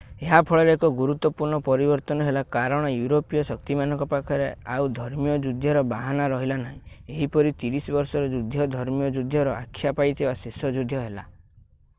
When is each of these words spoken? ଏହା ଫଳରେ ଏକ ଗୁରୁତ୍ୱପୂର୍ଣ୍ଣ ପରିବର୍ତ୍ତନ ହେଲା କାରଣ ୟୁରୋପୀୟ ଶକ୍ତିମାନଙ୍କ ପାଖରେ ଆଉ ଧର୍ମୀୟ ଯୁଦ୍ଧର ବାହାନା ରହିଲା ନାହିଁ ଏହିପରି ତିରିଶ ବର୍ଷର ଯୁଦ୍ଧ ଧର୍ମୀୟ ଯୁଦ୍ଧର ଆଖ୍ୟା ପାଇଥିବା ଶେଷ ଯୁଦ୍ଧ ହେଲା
ଏହା 0.25 0.37
ଫଳରେ 0.49 0.69
ଏକ 0.75 0.87
ଗୁରୁତ୍ୱପୂର୍ଣ୍ଣ 0.99 1.57
ପରିବର୍ତ୍ତନ 1.65 2.25
ହେଲା 2.27 2.41
କାରଣ 2.55 2.87
ୟୁରୋପୀୟ 2.93 3.43
ଶକ୍ତିମାନଙ୍କ 3.49 4.07
ପାଖରେ 4.15 4.47
ଆଉ 4.77 4.89
ଧର୍ମୀୟ 5.01 5.35
ଯୁଦ୍ଧର 5.45 5.83
ବାହାନା 5.93 6.25
ରହିଲା 6.35 6.57
ନାହିଁ 6.65 7.15
ଏହିପରି 7.19 7.53
ତିରିଶ 7.67 7.97
ବର୍ଷର 7.99 8.33
ଯୁଦ୍ଧ 8.35 8.69
ଧର୍ମୀୟ 8.79 9.11
ଯୁଦ୍ଧର 9.19 9.57
ଆଖ୍ୟା 9.61 9.97
ପାଇଥିବା 10.03 10.33
ଶେଷ 10.45 10.73
ଯୁଦ୍ଧ 10.79 11.05
ହେଲା 11.07 11.31